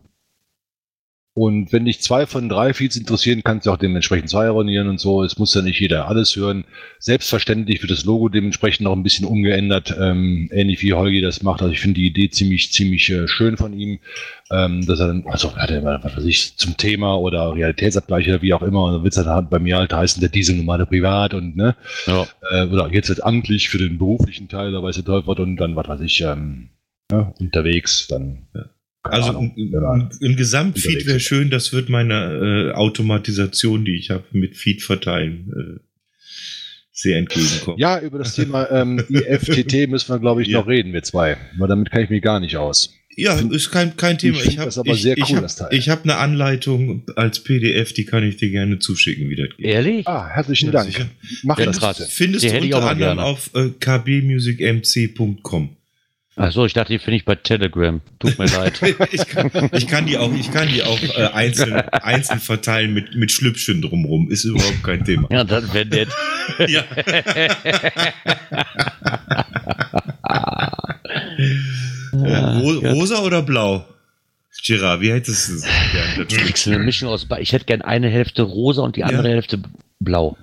[1.36, 5.00] Und wenn dich zwei von drei Feeds interessieren, kannst du auch dementsprechend zwei abonnieren und
[5.00, 5.24] so.
[5.24, 6.64] Es muss ja nicht jeder alles hören.
[7.00, 11.60] Selbstverständlich wird das Logo dementsprechend noch ein bisschen umgeändert, ähm, ähnlich wie Holgi das macht.
[11.60, 13.98] Also ich finde die Idee ziemlich, ziemlich äh, schön von ihm,
[14.52, 18.28] ähm, dass er dann, also hat er immer, was weiß ich, zum Thema oder Realitätsabgleich
[18.28, 18.84] oder wie auch immer.
[18.84, 21.74] Und dann wird es dann halt bei mir halt heißen, der Dieselnomade privat und ne,
[22.06, 22.28] Ja.
[22.52, 25.74] äh, oder jetzt wird amtlich für den beruflichen Teil, da weiß der Teufel und dann,
[25.74, 26.68] was weiß ich, ähm,
[27.10, 28.46] ja, unterwegs, dann.
[28.54, 28.66] Ja.
[29.04, 29.54] Also Ahnung,
[30.22, 35.52] ein Gesamtfeed wäre schön, das wird meine äh, Automatisation, die ich habe, mit Feed verteilen,
[35.78, 35.80] äh,
[36.90, 37.78] sehr entgegenkommen.
[37.78, 40.60] Ja, über das Thema ähm, IFTT müssen wir, glaube ich, Ja.
[40.60, 41.36] noch reden, wir zwei.
[41.58, 42.94] Weil damit kann ich mich gar nicht aus.
[43.16, 44.38] Ja, ist kein, kein Thema.
[44.38, 45.68] find Ich habe sehr ich, cool, hab, das Teil.
[45.72, 49.66] ich hab eine Anleitung als PDF, die kann ich dir gerne zuschicken, wie das geht.
[49.66, 50.08] Ehrlich?
[50.08, 50.86] Ah, herzlichen Ja, Dank.
[50.92, 51.06] sicher.
[51.44, 52.08] Mach das bitte.
[52.10, 53.22] Findest Die du ich unter anderem gerne.
[53.24, 55.76] auf äh, kbmusicmc.com.
[56.36, 58.00] Achso, ich dachte, die finde ich bei Telegram.
[58.18, 58.80] Tut mir leid.
[59.12, 63.14] ich, kann, ich kann die auch, ich kann die auch äh, einzeln, einzeln verteilen mit,
[63.14, 64.30] mit Schlüppchen drumrum.
[64.30, 65.28] Ist überhaupt kein Thema.
[65.30, 66.08] Ja, das wäre nett.
[66.68, 66.84] Ja.
[72.12, 72.92] Ah, Ro ja.
[72.92, 73.84] rosa oder blau?
[74.62, 76.26] Gerard, wie hättest du es gern?
[76.28, 77.26] Du kriegst eine Mischung aus.
[77.40, 79.34] Ich hätte gern eine Hälfte rosa und die andere Ja.
[79.34, 79.60] Hälfte
[80.00, 80.36] blau.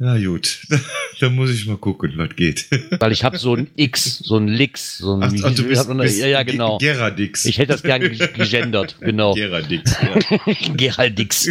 [0.00, 0.60] Na gut,
[1.20, 2.66] da muss ich mal gucken, was geht.
[3.00, 5.22] Weil ich habe so ein X, so ein Lix, so ein.
[5.24, 6.78] Ach, ach, du bist, man- bist ja, ja, genau.
[6.78, 7.44] Ge- Geradix.
[7.44, 9.34] Ich hätte das gern ge- gegendert, genau.
[9.34, 10.54] Geradix, ja.
[10.76, 11.42] Gerald Dix.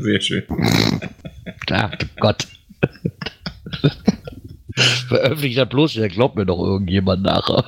[0.00, 0.42] Sehr schön.
[1.70, 2.48] Ach Gott.
[5.08, 7.64] Veröffentlicht das bloß, der glaubt mir doch irgendjemand nachher.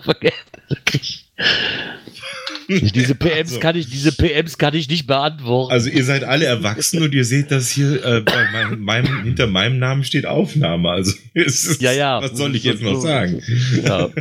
[2.69, 3.61] Diese PMs Also.
[3.61, 5.73] kann ich, diese PMs kann ich nicht beantworten.
[5.73, 9.79] Also ihr seid alle erwachsen und ihr seht, dass hier äh, bei meinem, hinter meinem
[9.79, 10.91] Namen steht Aufnahme.
[10.91, 12.21] Also ist, Ja, ja.
[12.23, 13.43] was soll ich jetzt noch sagen?
[13.85, 14.11] ja.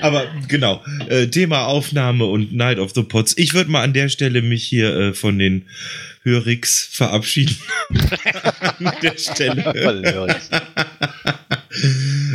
[0.00, 3.34] Aber genau, äh, Thema Aufnahme und Night of the Pots.
[3.36, 5.64] Ich würde mal an der Stelle mich hier äh, von den
[6.22, 7.56] Hörix verabschieden.
[8.84, 10.36] an der Stelle.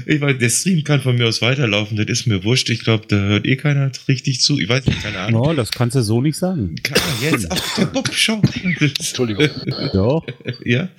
[0.05, 2.69] Ich weiß, der Stream kann von mir aus weiterlaufen, das ist mir wurscht.
[2.69, 4.59] Ich glaube, da hört eh keiner richtig zu.
[4.59, 5.43] Ich weiß nicht, keine Ahnung.
[5.47, 6.75] No, das kannst du so nicht sagen.
[6.83, 8.41] Kann man jetzt auf der Bob schau.
[8.79, 9.47] Entschuldigung.
[9.93, 10.25] Doch.
[10.65, 10.89] ja?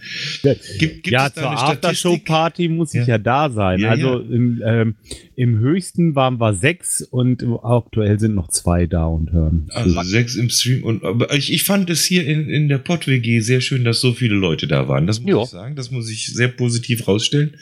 [0.43, 1.51] Gibt, gibt ja, es da zur?
[1.63, 3.15] Aftershow-Party muss ich Ja.
[3.15, 3.81] ja da sein.
[3.81, 4.95] Ja, also Im, ähm,
[5.37, 9.69] im höchsten waren wir sechs und aktuell sind noch zwei da und hören.
[9.73, 10.85] Also sechs im Stream.
[10.85, 14.13] Und, aber ich, ich fand es hier in, in der Pott-WG sehr schön, dass so
[14.13, 15.07] viele Leute da waren.
[15.07, 15.43] Das muss Ja.
[15.43, 15.77] ich sagen.
[15.77, 17.55] Das muss ich sehr positiv rausstellen.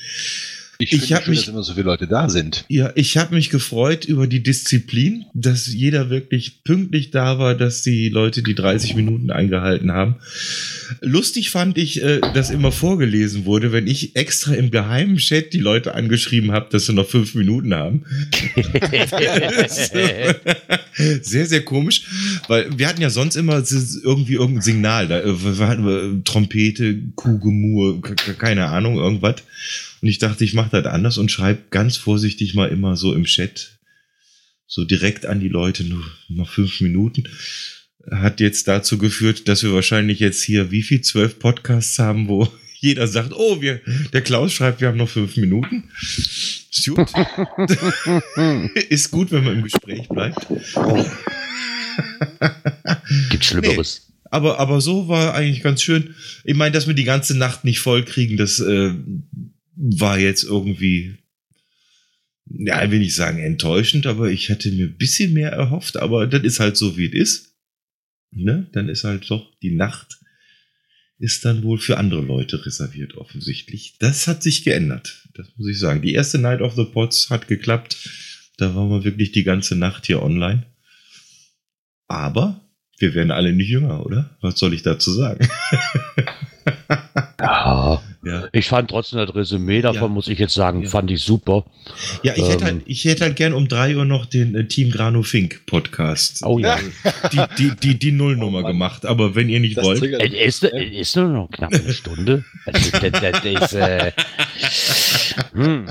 [0.81, 2.64] Ich, Ich finde hab schön, mich- dass immer so viele Leute da sind.
[2.69, 7.83] Ja, ich habe mich gefreut über die Disziplin, dass jeder wirklich pünktlich da war, dass
[7.83, 10.17] die Leute die 30 Minuten eingehalten haben.
[11.01, 15.59] Lustig fand ich, äh, dass immer vorgelesen wurde, wenn ich extra im geheimen Chat die
[15.59, 18.05] Leute angeschrieben habe, dass sie noch fünf Minuten haben.
[21.23, 22.03] sehr, sehr komisch,
[22.47, 23.62] weil wir hatten ja sonst immer
[24.05, 29.37] irgendwie irgendein Signal, da äh, wir hatten äh, Trompete, Kuhgemur, k- k- keine Ahnung, irgendwas.
[30.01, 33.25] Und ich dachte, ich mache das anders und schreibe ganz vorsichtig mal immer so im
[33.25, 33.79] Chat,
[34.67, 37.25] so direkt an die Leute, nur noch fünf Minuten.
[38.11, 42.51] Hat jetzt dazu geführt, dass wir wahrscheinlich jetzt hier wie viel, zwölf Podcasts haben, wo
[42.81, 43.81] jeder sagt, oh, wir,
[44.13, 45.91] der Klaus schreibt, wir haben noch fünf Minuten.
[46.01, 47.11] Ist gut.
[48.89, 50.47] Ist gut, wenn man im Gespräch bleibt.
[53.31, 54.09] Gibt Schlimmeres.
[54.31, 56.15] Aber, aber so war eigentlich ganz schön.
[56.45, 58.93] Ich meine, dass wir die ganze Nacht nicht voll kriegen, das äh,
[59.79, 61.17] war jetzt irgendwie,
[62.47, 65.97] ja, ich will nicht sagen enttäuschend, aber ich hätte mir ein bisschen mehr erhofft.
[65.97, 67.55] Aber das ist halt so, wie es ist.
[68.31, 68.69] Ne?
[68.73, 70.19] Dann ist halt doch die Nacht
[71.19, 73.97] ist dann wohl für andere Leute reserviert, offensichtlich.
[73.99, 75.29] Das hat sich geändert.
[75.35, 76.01] Das muss ich sagen.
[76.01, 78.09] Die erste Night of the Pots hat geklappt.
[78.57, 80.67] Da waren wir wirklich die ganze Nacht hier online.
[82.07, 82.61] Aber
[82.99, 84.37] wir werden alle nicht jünger, oder?
[84.41, 85.49] Was soll ich dazu sagen?
[87.41, 88.03] Ja.
[88.25, 90.09] Ja, Ich fand trotzdem das Resümee davon, Ja.
[90.09, 90.89] muss ich jetzt sagen, Ja.
[90.89, 91.65] fand ich super.
[92.25, 92.65] ja ich, hätte Ähm.
[92.65, 96.45] halt, ich hätte halt gern um drei Uhr noch den äh, Team Grano Fink Podcast.
[96.45, 96.79] Oh ja.
[97.33, 99.07] Die, die, die, die Nullnummer Oh gemacht.
[99.07, 100.03] Aber wenn ihr nicht Das wollt.
[100.03, 102.45] Es ist, es ist nur noch knapp eine Stunde.
[102.67, 104.13] Also, das, das, das ist, äh,
[105.53, 105.87] hm.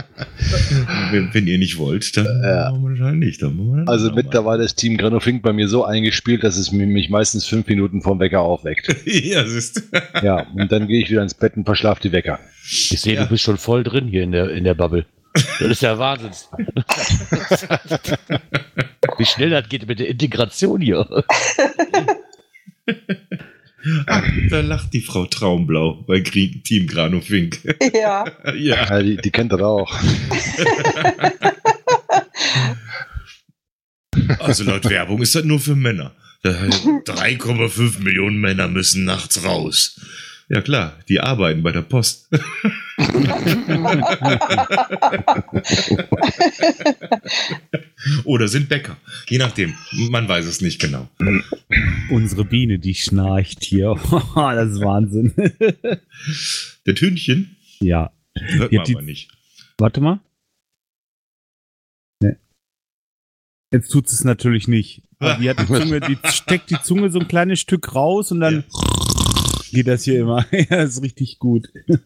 [1.12, 2.72] Wenn, wenn ihr nicht wollt, dann Ja.
[2.72, 3.42] machen wir das nicht.
[3.42, 6.72] Dann wir das Also mittlerweile ist Team Grano Fink bei mir so eingespielt, dass es
[6.72, 8.88] mi- mich meistens fünf Minuten vom Wecker aufweckt.
[9.06, 9.82] ja, siehst du.
[10.26, 12.40] Ja, und dann gehe ich wieder ins Bett und verschlafe die Wecker.
[12.64, 13.24] Ich sehe, Ja.
[13.24, 15.06] du bist schon voll drin hier in der, in der Bubble.
[15.34, 16.32] Das ist ja Wahnsinn.
[19.18, 21.08] Wie schnell das geht mit der Integration hier.
[24.06, 27.60] Ah, da lacht die Frau Traumblau bei Team Grano Fink.
[27.94, 28.26] Ja.
[28.56, 28.86] ja.
[28.90, 29.92] Ja, die, die kennt das auch.
[34.40, 36.16] Also laut Werbung ist das nur für Männer.
[36.44, 40.00] Da heißt, 3,5 Millionen Männer müssen nachts raus.
[40.50, 42.30] Ja klar, die arbeiten bei der Post.
[48.26, 48.98] Oder sind Bäcker.
[49.28, 49.74] Je nachdem.
[50.10, 51.10] Man weiß es nicht genau.
[52.10, 53.96] Unsere Biene, die schnarcht hier.
[54.36, 55.34] das ist Wahnsinn.
[56.86, 58.12] Der Tünchen ja.
[58.36, 59.32] hört Ja, man die- aber nicht.
[59.78, 60.20] Warte mal.
[62.22, 62.36] Nee.
[63.72, 65.04] Jetzt tut es natürlich nicht.
[65.20, 68.40] Aber die hat die Zunge, die steckt die Zunge so ein kleines Stück raus und
[68.40, 68.64] dann
[69.78, 70.44] geht das hier immer.
[70.52, 71.70] ja, das ist richtig gut.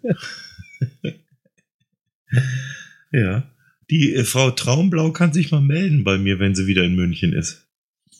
[3.13, 3.43] Ja.
[3.89, 7.33] Die äh, Frau Traumblau kann sich mal melden bei mir, wenn sie wieder in München
[7.33, 7.67] ist.